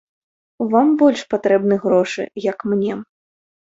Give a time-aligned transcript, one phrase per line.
[0.71, 2.93] Вам больш патрэбны грошы, як мне.